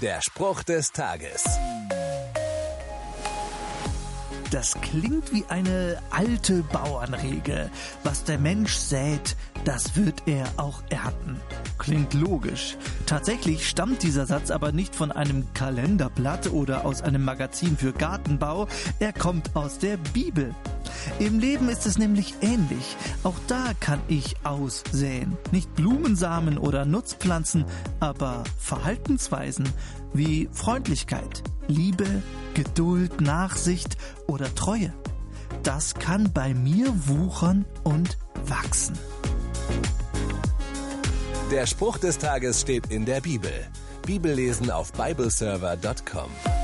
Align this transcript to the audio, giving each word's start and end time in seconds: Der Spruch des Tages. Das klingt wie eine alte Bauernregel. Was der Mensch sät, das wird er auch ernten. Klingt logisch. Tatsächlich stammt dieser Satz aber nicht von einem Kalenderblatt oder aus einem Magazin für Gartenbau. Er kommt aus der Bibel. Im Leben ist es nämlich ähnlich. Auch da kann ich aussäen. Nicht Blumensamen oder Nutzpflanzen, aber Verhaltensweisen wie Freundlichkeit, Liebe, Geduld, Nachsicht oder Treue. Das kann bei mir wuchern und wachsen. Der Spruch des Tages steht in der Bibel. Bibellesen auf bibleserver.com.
Der 0.00 0.22
Spruch 0.22 0.62
des 0.62 0.92
Tages. 0.92 1.44
Das 4.50 4.80
klingt 4.80 5.30
wie 5.30 5.44
eine 5.48 5.98
alte 6.08 6.62
Bauernregel. 6.62 7.70
Was 8.02 8.24
der 8.24 8.38
Mensch 8.38 8.72
sät, 8.72 9.36
das 9.66 9.96
wird 9.96 10.22
er 10.24 10.46
auch 10.56 10.82
ernten. 10.88 11.38
Klingt 11.76 12.14
logisch. 12.14 12.78
Tatsächlich 13.04 13.68
stammt 13.68 14.02
dieser 14.02 14.24
Satz 14.24 14.50
aber 14.50 14.72
nicht 14.72 14.96
von 14.96 15.12
einem 15.12 15.52
Kalenderblatt 15.52 16.50
oder 16.50 16.86
aus 16.86 17.02
einem 17.02 17.22
Magazin 17.22 17.76
für 17.76 17.92
Gartenbau. 17.92 18.68
Er 19.00 19.12
kommt 19.12 19.54
aus 19.54 19.78
der 19.78 19.98
Bibel. 19.98 20.54
Im 21.18 21.38
Leben 21.38 21.68
ist 21.68 21.86
es 21.86 21.98
nämlich 21.98 22.34
ähnlich. 22.40 22.96
Auch 23.22 23.36
da 23.46 23.72
kann 23.78 24.00
ich 24.08 24.36
aussäen. 24.44 25.36
Nicht 25.52 25.74
Blumensamen 25.74 26.58
oder 26.58 26.84
Nutzpflanzen, 26.84 27.64
aber 28.00 28.44
Verhaltensweisen 28.58 29.68
wie 30.12 30.48
Freundlichkeit, 30.52 31.42
Liebe, 31.68 32.22
Geduld, 32.54 33.20
Nachsicht 33.20 33.96
oder 34.26 34.54
Treue. 34.54 34.92
Das 35.62 35.94
kann 35.94 36.32
bei 36.32 36.54
mir 36.54 36.92
wuchern 37.06 37.64
und 37.84 38.18
wachsen. 38.46 38.98
Der 41.50 41.66
Spruch 41.66 41.98
des 41.98 42.18
Tages 42.18 42.60
steht 42.60 42.86
in 42.90 43.04
der 43.04 43.20
Bibel. 43.20 43.52
Bibellesen 44.06 44.70
auf 44.70 44.92
bibleserver.com. 44.92 46.59